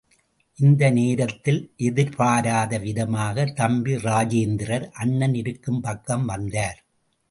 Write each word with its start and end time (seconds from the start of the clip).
இந்த 0.57 0.89
நேரத்தில் 0.89 1.59
எதிர்பாராத 1.77 2.79
விதமாக, 2.79 3.45
தம்பி 3.45 3.95
ராஜேந்திரர் 3.95 4.89
அண்ணன் 4.91 5.33
இருக்கும் 5.33 5.81
பக்கம் 5.81 6.25
வந்தார். 6.25 6.79